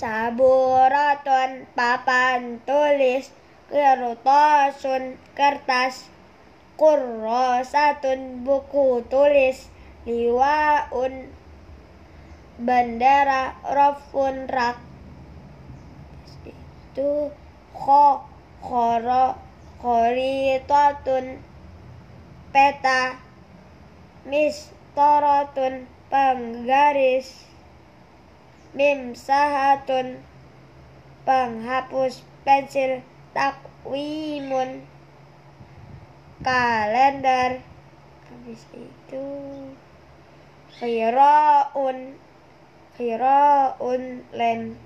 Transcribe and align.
Saburatun 0.00 1.68
papan 1.76 2.56
tulis 2.64 3.28
Kertosun 3.68 5.20
kertas 5.36 6.08
Kurrosatun 6.80 8.40
buku 8.40 9.04
tulis 9.12 9.68
Liwaun 10.08 11.28
bendera 12.56 13.52
Rofun 13.60 14.48
rak. 14.48 14.80
Itu 16.48 17.28
Kho 17.76 18.24
Khoro 18.64 19.36
Khoritatun 19.84 21.44
peta 22.56 23.20
Mistorotun 24.24 25.84
penggaris 26.08 27.49
Mimsahatun 28.70 30.22
penghapus 31.26 32.22
pensil 32.46 33.02
takwimun. 33.34 34.86
Kalender. 36.40 37.60
Habis 38.30 38.62
itu. 38.72 39.26
Khiraun. 40.78 42.16
Khiraun 42.94 44.02
len 44.32 44.78